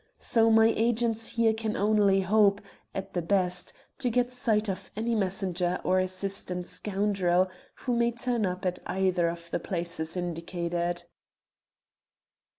[0.17, 2.59] So my agents here can only hope,
[2.91, 7.51] at the best, to get sight of any messenger or assistant scoundrel
[7.85, 11.03] who may turn up at either of the places indicated."